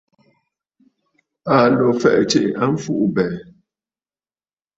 Aa 1.55 1.67
lǒ 1.77 1.87
fɛ̀ʼ̀ɛ̀ 2.01 2.25
tsiʼi 2.29 2.49
a 2.61 2.63
mfuʼubɛ̀ɛ̀. 2.73 3.37